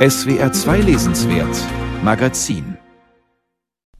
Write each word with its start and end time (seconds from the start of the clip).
SWR 0.00 0.50
2 0.50 0.80
Lesenswert 0.80 1.54
Magazin 2.02 2.78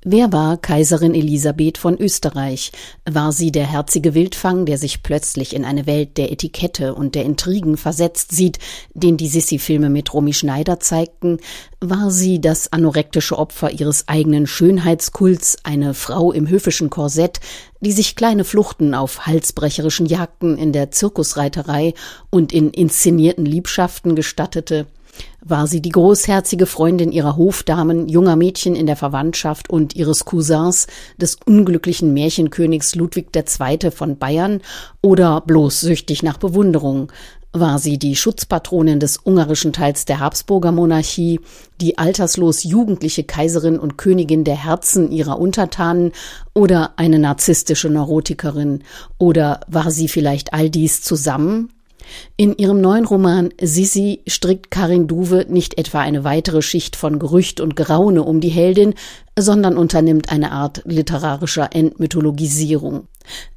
Wer 0.02 0.32
war 0.32 0.56
Kaiserin 0.56 1.14
Elisabeth 1.14 1.76
von 1.76 1.94
Österreich? 1.98 2.72
War 3.04 3.32
sie 3.32 3.52
der 3.52 3.66
herzige 3.66 4.14
Wildfang, 4.14 4.64
der 4.64 4.78
sich 4.78 5.02
plötzlich 5.02 5.54
in 5.54 5.66
eine 5.66 5.86
Welt 5.86 6.16
der 6.16 6.32
Etikette 6.32 6.94
und 6.94 7.14
der 7.14 7.26
Intrigen 7.26 7.76
versetzt 7.76 8.32
sieht, 8.32 8.58
den 8.94 9.18
die 9.18 9.28
Sissi-Filme 9.28 9.90
mit 9.90 10.14
Romy 10.14 10.32
Schneider 10.32 10.80
zeigten? 10.80 11.36
War 11.82 12.10
sie 12.10 12.40
das 12.40 12.72
anorektische 12.72 13.38
Opfer 13.38 13.70
ihres 13.70 14.08
eigenen 14.08 14.46
Schönheitskults, 14.46 15.58
eine 15.64 15.92
Frau 15.92 16.32
im 16.32 16.48
höfischen 16.48 16.88
Korsett, 16.88 17.40
die 17.80 17.92
sich 17.92 18.16
kleine 18.16 18.44
Fluchten 18.44 18.94
auf 18.94 19.26
halsbrecherischen 19.26 20.06
Jagden 20.06 20.56
in 20.56 20.72
der 20.72 20.92
Zirkusreiterei 20.92 21.92
und 22.30 22.54
in 22.54 22.70
inszenierten 22.70 23.44
Liebschaften 23.44 24.16
gestattete? 24.16 24.86
War 25.42 25.66
sie 25.66 25.80
die 25.80 25.90
großherzige 25.90 26.66
Freundin 26.66 27.12
ihrer 27.12 27.36
Hofdamen, 27.36 28.08
junger 28.08 28.36
Mädchen 28.36 28.74
in 28.74 28.86
der 28.86 28.96
Verwandtschaft 28.96 29.70
und 29.70 29.96
ihres 29.96 30.24
Cousins, 30.24 30.86
des 31.16 31.36
unglücklichen 31.44 32.12
Märchenkönigs 32.12 32.94
Ludwig 32.94 33.28
II. 33.34 33.90
von 33.90 34.18
Bayern, 34.18 34.60
oder 35.02 35.40
bloß 35.40 35.80
süchtig 35.80 36.22
nach 36.22 36.36
Bewunderung, 36.36 37.10
war 37.52 37.78
sie 37.78 37.98
die 37.98 38.14
Schutzpatronin 38.14 39.00
des 39.00 39.18
ungarischen 39.18 39.72
Teils 39.72 40.04
der 40.04 40.20
Habsburger 40.20 40.70
Monarchie, 40.70 41.40
die 41.80 41.98
alterslos 41.98 42.62
jugendliche 42.62 43.24
Kaiserin 43.24 43.78
und 43.78 43.98
Königin 43.98 44.44
der 44.44 44.62
Herzen 44.62 45.10
ihrer 45.10 45.38
Untertanen 45.38 46.12
oder 46.54 46.92
eine 46.96 47.18
narzisstische 47.18 47.88
Neurotikerin, 47.88 48.84
oder 49.18 49.60
war 49.66 49.90
sie 49.90 50.08
vielleicht 50.08 50.52
all 50.52 50.70
dies 50.70 51.02
zusammen? 51.02 51.70
In 52.36 52.56
ihrem 52.56 52.80
neuen 52.80 53.04
Roman 53.04 53.50
Sissi 53.60 54.22
strickt 54.26 54.70
Karin 54.70 55.06
Duwe 55.06 55.46
nicht 55.48 55.78
etwa 55.78 56.00
eine 56.00 56.24
weitere 56.24 56.62
Schicht 56.62 56.96
von 56.96 57.18
Gerücht 57.18 57.60
und 57.60 57.76
Geraune 57.76 58.22
um 58.22 58.40
die 58.40 58.48
Heldin, 58.48 58.94
sondern 59.38 59.76
unternimmt 59.76 60.30
eine 60.30 60.52
Art 60.52 60.82
literarischer 60.84 61.70
Entmythologisierung. 61.72 63.08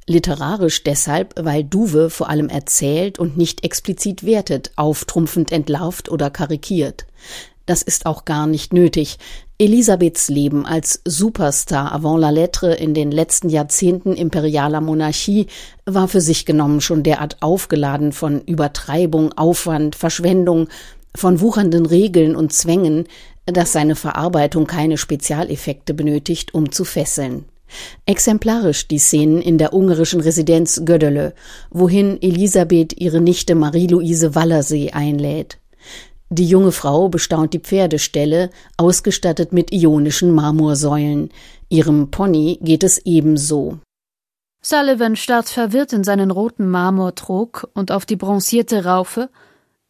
Literarisch 0.06 0.84
deshalb, 0.84 1.34
weil 1.40 1.64
Duwe 1.64 2.10
vor 2.10 2.28
allem 2.28 2.48
erzählt 2.48 3.18
und 3.18 3.36
nicht 3.36 3.64
explizit 3.64 4.24
wertet, 4.24 4.72
auftrumpfend 4.76 5.50
entlarvt 5.50 6.10
oder 6.10 6.30
karikiert. 6.30 7.06
Das 7.66 7.82
ist 7.82 8.06
auch 8.06 8.24
gar 8.24 8.46
nicht 8.46 8.72
nötig. 8.72 9.18
Elisabeths 9.58 10.28
Leben 10.28 10.66
als 10.66 11.00
Superstar 11.06 11.92
avant 11.92 12.20
la 12.20 12.30
lettre 12.30 12.74
in 12.74 12.92
den 12.92 13.10
letzten 13.10 13.48
Jahrzehnten 13.48 14.14
imperialer 14.14 14.80
Monarchie 14.80 15.46
war 15.86 16.08
für 16.08 16.20
sich 16.20 16.44
genommen 16.44 16.80
schon 16.80 17.02
derart 17.02 17.40
aufgeladen 17.40 18.12
von 18.12 18.40
Übertreibung, 18.42 19.32
Aufwand, 19.32 19.96
Verschwendung, 19.96 20.68
von 21.16 21.40
wuchernden 21.40 21.86
Regeln 21.86 22.36
und 22.36 22.52
Zwängen, 22.52 23.06
dass 23.46 23.72
seine 23.72 23.94
Verarbeitung 23.94 24.66
keine 24.66 24.98
Spezialeffekte 24.98 25.94
benötigt, 25.94 26.52
um 26.52 26.72
zu 26.72 26.84
fesseln. 26.84 27.44
Exemplarisch 28.06 28.88
die 28.88 28.98
Szenen 28.98 29.40
in 29.40 29.58
der 29.58 29.72
ungarischen 29.72 30.20
Residenz 30.20 30.82
Gödele, 30.84 31.34
wohin 31.70 32.20
Elisabeth 32.20 32.92
ihre 33.00 33.20
Nichte 33.20 33.54
Marie-Louise 33.54 34.34
Wallersee 34.34 34.90
einlädt. 34.90 35.58
Die 36.30 36.46
junge 36.46 36.72
Frau 36.72 37.08
bestaunt 37.08 37.52
die 37.52 37.60
Pferdeställe, 37.60 38.50
ausgestattet 38.76 39.52
mit 39.52 39.72
ionischen 39.72 40.30
Marmorsäulen. 40.30 41.30
Ihrem 41.68 42.10
Pony 42.10 42.58
geht 42.62 42.82
es 42.82 42.98
ebenso. 43.04 43.78
Sullivan 44.62 45.16
starrt 45.16 45.50
verwirrt 45.50 45.92
in 45.92 46.04
seinen 46.04 46.30
roten 46.30 46.68
Marmortrog 46.70 47.68
und 47.74 47.92
auf 47.92 48.06
die 48.06 48.16
bronzierte 48.16 48.84
Raufe, 48.84 49.28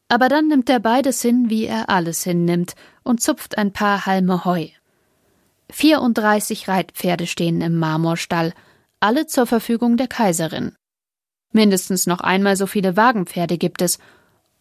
aber 0.08 0.28
dann 0.28 0.48
nimmt 0.48 0.68
er 0.68 0.80
beides 0.80 1.22
hin, 1.22 1.48
wie 1.48 1.66
er 1.66 1.88
alles 1.88 2.24
hinnimmt, 2.24 2.74
und 3.04 3.22
zupft 3.22 3.56
ein 3.56 3.72
paar 3.72 4.04
Halme 4.04 4.44
Heu. 4.44 4.66
34 5.70 6.68
Reitpferde 6.68 7.26
stehen 7.26 7.60
im 7.60 7.78
Marmorstall, 7.78 8.52
alle 9.00 9.26
zur 9.26 9.46
Verfügung 9.46 9.96
der 9.96 10.08
Kaiserin. 10.08 10.74
Mindestens 11.52 12.06
noch 12.06 12.20
einmal 12.20 12.56
so 12.56 12.66
viele 12.66 12.96
Wagenpferde 12.96 13.58
gibt 13.58 13.80
es, 13.80 13.98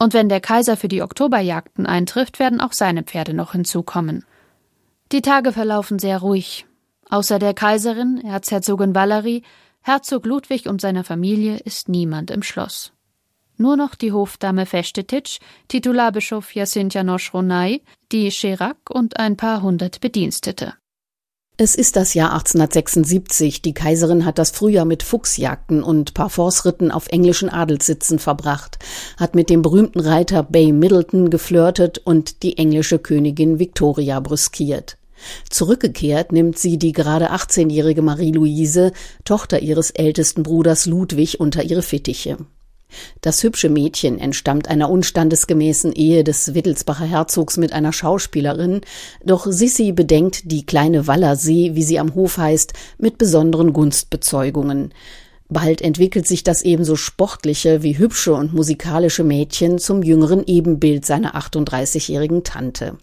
und 0.03 0.13
wenn 0.13 0.27
der 0.27 0.41
Kaiser 0.41 0.75
für 0.75 0.89
die 0.89 1.01
Oktoberjagden 1.01 1.85
eintrifft, 1.85 2.37
werden 2.37 2.59
auch 2.59 2.73
seine 2.73 3.03
Pferde 3.03 3.33
noch 3.33 3.53
hinzukommen. 3.53 4.25
Die 5.13 5.21
Tage 5.21 5.53
verlaufen 5.53 5.97
sehr 5.97 6.17
ruhig. 6.17 6.65
Außer 7.09 7.39
der 7.39 7.53
Kaiserin, 7.53 8.21
Erzherzogin 8.25 8.93
Valerie, 8.93 9.43
Herzog 9.81 10.25
Ludwig 10.25 10.67
und 10.67 10.81
seiner 10.81 11.05
Familie 11.05 11.55
ist 11.55 11.87
niemand 11.87 12.31
im 12.31 12.43
Schloss. 12.43 12.91
Nur 13.55 13.77
noch 13.77 13.95
die 13.95 14.11
Hofdame 14.11 14.65
Festetic, 14.65 15.39
Titularbischof 15.69 16.53
Jacinta 16.53 17.01
Noschronai, 17.01 17.81
die 18.11 18.29
Scherak 18.29 18.89
und 18.89 19.17
ein 19.21 19.37
paar 19.37 19.61
hundert 19.61 20.01
Bedienstete. 20.01 20.73
Es 21.55 21.75
ist 21.75 21.95
das 21.97 22.15
Jahr 22.15 22.31
1876. 22.31 23.61
Die 23.61 23.75
Kaiserin 23.75 24.25
hat 24.25 24.39
das 24.39 24.49
Frühjahr 24.49 24.85
mit 24.85 25.03
Fuchsjagden 25.03 25.83
und 25.83 26.15
Parforce-Ritten 26.15 26.89
auf 26.89 27.09
englischen 27.09 27.47
Adelssitzen 27.47 28.17
verbracht, 28.17 28.79
hat 29.17 29.35
mit 29.35 29.51
dem 29.51 29.61
berühmten 29.61 29.99
Reiter 29.99 30.41
Bay 30.41 30.71
Middleton 30.71 31.29
geflirtet 31.29 31.99
und 31.99 32.41
die 32.41 32.57
englische 32.57 32.97
Königin 32.97 33.59
Victoria 33.59 34.19
brüskiert. 34.19 34.97
Zurückgekehrt 35.47 36.31
nimmt 36.31 36.57
sie 36.57 36.79
die 36.79 36.91
gerade 36.91 37.31
18-jährige 37.31 38.01
Marie-Louise, 38.01 38.91
Tochter 39.23 39.59
ihres 39.59 39.91
ältesten 39.91 40.41
Bruders 40.41 40.87
Ludwig, 40.87 41.39
unter 41.39 41.61
ihre 41.61 41.83
Fittiche. 41.83 42.37
Das 43.21 43.41
hübsche 43.43 43.69
Mädchen 43.69 44.19
entstammt 44.19 44.67
einer 44.67 44.89
unstandesgemäßen 44.89 45.93
Ehe 45.93 46.23
des 46.23 46.53
Wittelsbacher 46.53 47.05
Herzogs 47.05 47.57
mit 47.57 47.73
einer 47.73 47.93
Schauspielerin, 47.93 48.81
doch 49.25 49.47
Sissi 49.49 49.91
bedenkt 49.91 50.51
die 50.51 50.65
kleine 50.65 51.07
Wallersee, 51.07 51.71
wie 51.73 51.83
sie 51.83 51.99
am 51.99 52.15
Hof 52.15 52.37
heißt, 52.37 52.73
mit 52.97 53.17
besonderen 53.17 53.73
Gunstbezeugungen. 53.73 54.93
Bald 55.49 55.81
entwickelt 55.81 56.27
sich 56.27 56.43
das 56.43 56.63
ebenso 56.63 56.95
sportliche 56.95 57.83
wie 57.83 57.97
hübsche 57.97 58.33
und 58.33 58.53
musikalische 58.53 59.23
Mädchen 59.23 59.77
zum 59.77 60.01
jüngeren 60.01 60.43
Ebenbild 60.45 61.05
seiner 61.05 61.35
38-jährigen 61.35 62.43
Tante. 62.43 62.97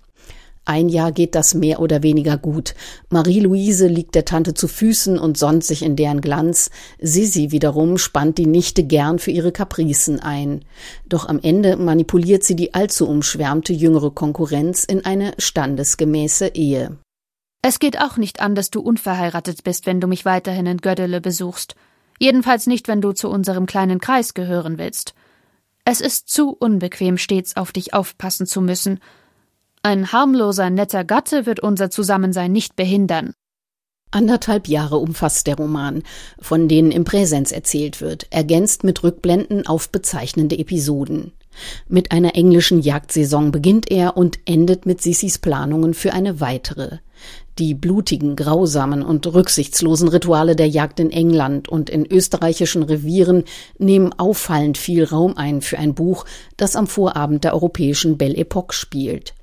Ein 0.65 0.89
Jahr 0.89 1.11
geht 1.11 1.35
das 1.35 1.55
mehr 1.55 1.81
oder 1.81 2.03
weniger 2.03 2.37
gut. 2.37 2.75
Marie-Louise 3.09 3.87
liegt 3.87 4.15
der 4.15 4.25
Tante 4.25 4.55
zu 4.55 4.69
Füßen 4.69 5.19
und 5.19 5.39
sonnt 5.39 5.65
sich 5.65 5.83
in 5.83 5.97
deren 5.97 6.21
Glanz. 6.21 6.71
Sisi 7.01 7.51
wiederum 7.51 7.99
spannt 7.99 8.39
die 8.39 8.47
Nichte 8.47 8.85
gern 8.85 9.19
für 9.19 9.31
ihre 9.31 9.53
Kapricen 9.53 10.21
ein. 10.21 10.65
Doch 11.09 11.29
am 11.29 11.41
Ende 11.43 11.77
manipuliert 11.77 12.45
sie 12.45 12.57
die 12.57 12.75
allzu 12.75 13.09
umschwärmte 13.09 13.73
jüngere 13.73 14.11
Konkurrenz 14.11 14.85
in 14.85 15.05
eine 15.05 15.33
standesgemäße 15.39 16.49
Ehe. 16.49 16.99
Es 17.63 17.79
geht 17.79 18.01
auch 18.01 18.17
nicht 18.17 18.41
an, 18.41 18.55
dass 18.55 18.71
du 18.71 18.81
unverheiratet 18.81 19.65
bist, 19.65 19.87
wenn 19.87 20.01
du 20.01 20.07
mich 20.07 20.25
weiterhin 20.25 20.67
in 20.67 20.79
Göddele 20.79 21.21
besuchst. 21.21 21.75
Jedenfalls 22.19 22.67
nicht, 22.67 22.87
wenn 22.87 23.01
du 23.01 23.13
zu 23.13 23.29
unserem 23.29 23.67
kleinen 23.67 23.99
Kreis 23.99 24.35
gehören 24.35 24.79
willst. 24.79 25.15
Es 25.85 26.01
ist 26.01 26.29
zu 26.29 26.51
unbequem, 26.51 27.19
stets 27.19 27.57
auf 27.57 27.73
dich 27.73 27.95
aufpassen 27.95 28.47
zu 28.47 28.61
müssen, 28.61 29.01
ein 29.83 30.13
harmloser, 30.13 30.71
netter 30.71 31.05
Gatte 31.05 31.47
wird 31.47 31.61
unser 31.61 31.91
Zusammensein 31.91 32.53
nicht 32.53 32.77
behindern. 32.77 33.33
Anderthalb 34.13 34.67
Jahre 34.67 34.97
umfasst 34.99 35.47
der 35.47 35.57
Roman, 35.57 36.03
von 36.41 36.67
denen 36.67 36.91
im 36.91 37.05
Präsens 37.05 37.53
erzählt 37.53 38.01
wird, 38.01 38.27
ergänzt 38.31 38.83
mit 38.83 39.05
Rückblenden 39.05 39.67
auf 39.67 39.91
bezeichnende 39.91 40.59
Episoden. 40.59 41.33
Mit 41.89 42.11
einer 42.11 42.35
englischen 42.35 42.81
Jagdsaison 42.81 43.53
beginnt 43.53 43.91
er 43.91 44.17
und 44.17 44.39
endet 44.47 44.85
mit 44.85 45.01
Sissis 45.01 45.39
Planungen 45.39 45.95
für 45.95 46.13
eine 46.13 46.41
weitere. 46.41 46.99
Die 47.59 47.75
blutigen, 47.75 48.35
grausamen 48.35 49.03
und 49.03 49.27
rücksichtslosen 49.27 50.09
Rituale 50.09 50.57
der 50.57 50.69
Jagd 50.69 50.99
in 51.01 51.11
England 51.11 51.69
und 51.69 51.91
in 51.91 52.07
österreichischen 52.07 52.83
Revieren 52.83 53.45
nehmen 53.79 54.13
auffallend 54.19 54.79
viel 54.79 55.05
Raum 55.05 55.37
ein 55.37 55.61
für 55.61 55.79
ein 55.79 55.95
Buch, 55.95 56.25
das 56.57 56.77
am 56.77 56.87
Vorabend 56.87 57.45
der 57.45 57.55
europäischen 57.55 58.19
Belle 58.19 58.37
Epoque 58.37 58.73
spielt. 58.73 59.35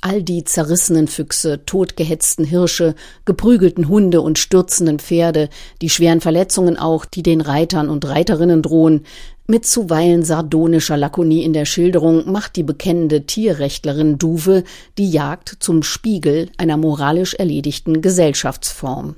All 0.00 0.22
die 0.22 0.44
zerrissenen 0.44 1.08
Füchse, 1.08 1.64
totgehetzten 1.64 2.44
Hirsche, 2.44 2.94
geprügelten 3.24 3.88
Hunde 3.88 4.20
und 4.20 4.38
stürzenden 4.38 4.98
Pferde, 4.98 5.48
die 5.80 5.90
schweren 5.90 6.20
Verletzungen 6.20 6.76
auch, 6.76 7.04
die 7.04 7.22
den 7.22 7.40
Reitern 7.40 7.88
und 7.88 8.04
Reiterinnen 8.04 8.62
drohen, 8.62 9.04
mit 9.46 9.66
zuweilen 9.66 10.22
sardonischer 10.22 10.96
Lakonie 10.96 11.42
in 11.42 11.52
der 11.52 11.64
Schilderung 11.64 12.30
macht 12.30 12.56
die 12.56 12.62
bekennende 12.62 13.26
Tierrechtlerin 13.26 14.16
Duwe 14.16 14.64
die 14.98 15.10
Jagd 15.10 15.56
zum 15.58 15.82
Spiegel 15.82 16.50
einer 16.56 16.76
moralisch 16.76 17.34
erledigten 17.34 18.00
Gesellschaftsform. 18.00 19.16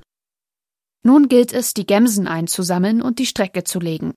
Nun 1.04 1.28
gilt 1.28 1.52
es, 1.52 1.74
die 1.74 1.86
Gemsen 1.86 2.26
einzusammeln 2.26 3.02
und 3.02 3.18
die 3.18 3.26
Strecke 3.26 3.64
zu 3.64 3.78
legen. 3.78 4.14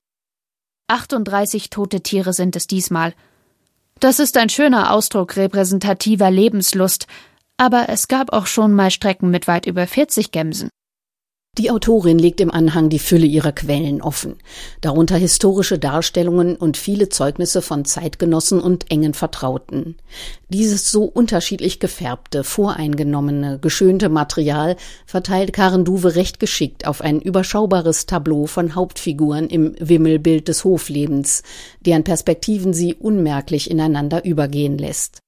38 0.88 1.68
tote 1.68 2.00
Tiere 2.00 2.32
sind 2.32 2.56
es 2.56 2.66
diesmal, 2.66 3.14
das 4.00 4.18
ist 4.18 4.36
ein 4.36 4.48
schöner 4.48 4.92
Ausdruck 4.92 5.36
repräsentativer 5.36 6.30
Lebenslust, 6.30 7.06
aber 7.56 7.88
es 7.88 8.08
gab 8.08 8.32
auch 8.32 8.46
schon 8.46 8.72
mal 8.72 8.90
Strecken 8.90 9.30
mit 9.30 9.48
weit 9.48 9.66
über 9.66 9.86
40 9.86 10.30
Gemsen. 10.30 10.70
Die 11.58 11.72
Autorin 11.72 12.20
legt 12.20 12.40
im 12.40 12.52
Anhang 12.52 12.88
die 12.88 13.00
Fülle 13.00 13.26
ihrer 13.26 13.50
Quellen 13.50 14.00
offen, 14.00 14.36
darunter 14.80 15.16
historische 15.16 15.76
Darstellungen 15.76 16.54
und 16.54 16.76
viele 16.76 17.08
Zeugnisse 17.08 17.62
von 17.62 17.84
Zeitgenossen 17.84 18.60
und 18.60 18.92
engen 18.92 19.12
Vertrauten. 19.12 19.96
Dieses 20.50 20.92
so 20.92 21.02
unterschiedlich 21.02 21.80
gefärbte, 21.80 22.44
voreingenommene, 22.44 23.58
geschönte 23.58 24.08
Material 24.08 24.76
verteilt 25.04 25.52
Karen 25.52 25.84
Duwe 25.84 26.14
recht 26.14 26.38
geschickt 26.38 26.86
auf 26.86 27.00
ein 27.00 27.20
überschaubares 27.20 28.06
Tableau 28.06 28.46
von 28.46 28.76
Hauptfiguren 28.76 29.48
im 29.48 29.74
Wimmelbild 29.80 30.46
des 30.46 30.62
Hoflebens, 30.62 31.42
deren 31.80 32.04
Perspektiven 32.04 32.72
sie 32.72 32.94
unmerklich 32.94 33.68
ineinander 33.68 34.24
übergehen 34.24 34.78
lässt. 34.78 35.22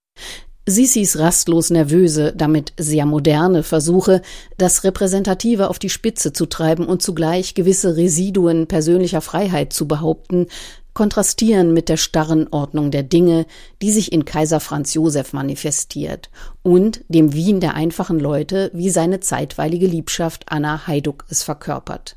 Sissis 0.66 1.18
rastlos 1.18 1.70
nervöse, 1.70 2.32
damit 2.36 2.72
sehr 2.78 3.06
moderne 3.06 3.62
Versuche, 3.62 4.22
das 4.58 4.84
Repräsentative 4.84 5.68
auf 5.68 5.78
die 5.78 5.88
Spitze 5.88 6.32
zu 6.32 6.46
treiben 6.46 6.86
und 6.86 7.02
zugleich 7.02 7.54
gewisse 7.54 7.96
Residuen 7.96 8.66
persönlicher 8.66 9.20
Freiheit 9.20 9.72
zu 9.72 9.88
behaupten, 9.88 10.46
kontrastieren 10.92 11.72
mit 11.72 11.88
der 11.88 11.96
starren 11.96 12.48
Ordnung 12.50 12.90
der 12.90 13.02
Dinge, 13.02 13.46
die 13.80 13.90
sich 13.90 14.12
in 14.12 14.24
Kaiser 14.24 14.60
Franz 14.60 14.94
Josef 14.94 15.32
manifestiert 15.32 16.30
und 16.62 17.04
dem 17.08 17.32
Wien 17.32 17.60
der 17.60 17.74
einfachen 17.74 18.18
Leute, 18.20 18.70
wie 18.74 18.90
seine 18.90 19.20
zeitweilige 19.20 19.86
Liebschaft 19.86 20.44
Anna 20.48 20.86
Heiduck 20.86 21.24
es 21.30 21.42
verkörpert. 21.42 22.16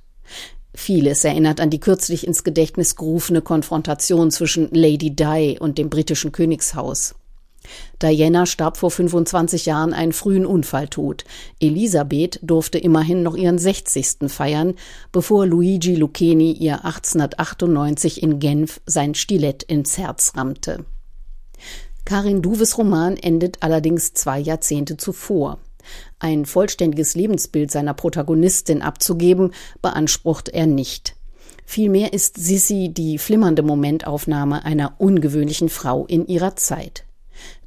Vieles 0.76 1.24
erinnert 1.24 1.62
an 1.62 1.70
die 1.70 1.80
kürzlich 1.80 2.26
ins 2.26 2.44
Gedächtnis 2.44 2.96
gerufene 2.96 3.42
Konfrontation 3.42 4.32
zwischen 4.32 4.70
Lady 4.72 5.16
Di 5.16 5.58
und 5.60 5.78
dem 5.78 5.90
britischen 5.90 6.32
Königshaus. 6.32 7.16
Diana 8.02 8.46
starb 8.46 8.78
vor 8.78 8.92
25 8.92 9.66
Jahren 9.66 9.94
einen 9.94 10.14
frühen 10.14 10.46
Unfalltod. 10.46 11.24
Elisabeth 11.60 12.40
durfte 12.42 12.78
immerhin 12.78 13.24
noch 13.24 13.36
ihren 13.36 13.58
60. 13.58 14.30
feiern, 14.30 14.76
bevor 15.12 15.46
Luigi 15.46 15.96
Lucchini 15.96 16.52
ihr 16.52 16.86
1898 16.86 18.22
in 18.22 18.40
Genf 18.40 18.82
sein 18.86 19.16
Stilett 19.16 19.64
ins 19.64 19.98
Herz 19.98 20.34
rammte. 20.36 20.86
Karin 22.06 22.42
Duves 22.42 22.78
Roman 22.78 23.16
endet 23.16 23.64
allerdings 23.64 24.14
zwei 24.14 24.40
Jahrzehnte 24.40 24.98
zuvor. 24.98 25.60
Ein 26.20 26.46
vollständiges 26.46 27.16
Lebensbild 27.16 27.72
seiner 27.72 27.94
Protagonistin 27.94 28.82
abzugeben, 28.82 29.54
beansprucht 29.82 30.50
er 30.50 30.66
nicht. 30.66 31.16
Vielmehr 31.66 32.14
ist 32.14 32.38
Sissi 32.38 32.90
die 32.94 33.18
flimmernde 33.18 33.64
Momentaufnahme 33.64 34.66
einer 34.66 34.96
ungewöhnlichen 35.00 35.70
Frau 35.70 36.06
in 36.06 36.28
ihrer 36.28 36.56
Zeit. 36.56 37.06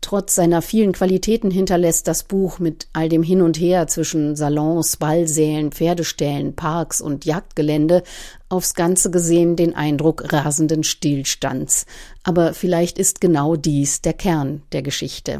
Trotz 0.00 0.34
seiner 0.36 0.62
vielen 0.62 0.92
Qualitäten 0.92 1.50
hinterlässt 1.50 2.06
das 2.06 2.22
Buch 2.22 2.58
mit 2.60 2.86
all 2.92 3.08
dem 3.08 3.22
Hin 3.22 3.42
und 3.42 3.58
Her 3.58 3.88
zwischen 3.88 4.36
Salons, 4.36 4.96
Ballsälen, 4.98 5.72
Pferdeställen, 5.72 6.54
Parks 6.54 7.00
und 7.00 7.24
Jagdgelände 7.24 8.04
aufs 8.48 8.74
Ganze 8.74 9.10
gesehen 9.10 9.56
den 9.56 9.74
Eindruck 9.74 10.32
rasenden 10.32 10.84
Stillstands. 10.84 11.86
Aber 12.22 12.54
vielleicht 12.54 12.98
ist 12.98 13.20
genau 13.20 13.56
dies 13.56 14.00
der 14.00 14.12
Kern 14.12 14.62
der 14.72 14.82
Geschichte. 14.82 15.34